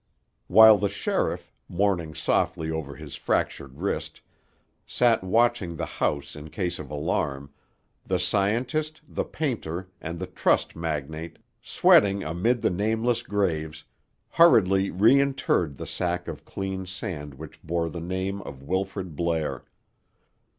[0.47, 4.19] While the sheriff, mourning softly over his fractured wrist,
[4.83, 7.51] sat watching the house in case of alarm,
[8.03, 13.83] the scientist, the painter, and the trust magnate, sweating amid the nameless graves,
[14.31, 19.65] hurriedly reinterred the sack of clean sand which bore the name of Wilfrid Blair.